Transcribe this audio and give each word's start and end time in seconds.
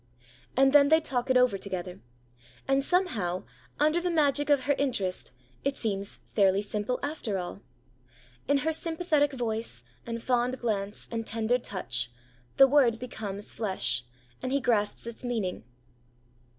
And 0.57 0.73
then 0.73 0.87
they 0.89 0.99
talk 0.99 1.29
it 1.29 1.37
over 1.37 1.59
together. 1.59 2.01
And, 2.67 2.83
somehow, 2.83 3.43
under 3.79 4.01
the 4.01 4.09
magic 4.09 4.49
of 4.49 4.61
her 4.61 4.73
interest, 4.79 5.31
it 5.63 5.75
seems 5.77 6.21
fairly 6.33 6.63
simple 6.63 6.99
after 7.03 7.37
all. 7.37 7.61
In 8.47 8.57
her 8.65 8.71
sympathetic 8.73 9.31
voice, 9.31 9.83
and 10.07 10.23
fond 10.23 10.59
glance, 10.59 11.07
and 11.11 11.27
tender 11.27 11.59
touch, 11.59 12.09
the 12.57 12.67
word 12.67 12.97
becomes 12.97 13.53
flesh, 13.53 14.03
and 14.41 14.51
he 14.51 14.59
grasps 14.59 15.05
its 15.05 15.23
meaning. 15.23 15.65